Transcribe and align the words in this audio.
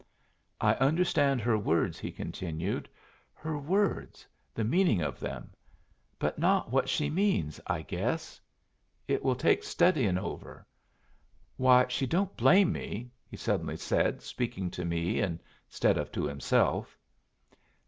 "I 0.59 0.73
understand 0.77 1.41
her 1.41 1.59
words," 1.59 1.99
he 1.99 2.11
continued. 2.11 2.89
"Her 3.35 3.59
words, 3.59 4.25
the 4.55 4.63
meaning 4.63 4.99
of 4.99 5.19
them. 5.19 5.51
But 6.17 6.39
not 6.39 6.71
what 6.71 6.89
she 6.89 7.07
means, 7.07 7.59
I 7.67 7.83
guess. 7.83 8.41
It 9.07 9.23
will 9.23 9.35
take 9.35 9.61
studyin' 9.63 10.17
over. 10.17 10.65
Why, 11.55 11.85
she 11.87 12.07
don't 12.07 12.35
blame 12.35 12.71
me!" 12.71 13.11
he 13.29 13.37
suddenly 13.37 13.77
said, 13.77 14.23
speaking 14.23 14.71
to 14.71 14.85
me 14.85 15.19
instead 15.19 15.99
of 15.99 16.11
to 16.13 16.23
himself. 16.25 16.97